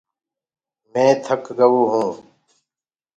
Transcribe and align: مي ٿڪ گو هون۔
مي 0.91 1.05
ٿڪ 1.25 1.43
گو 1.57 1.79
هون۔ 1.91 2.09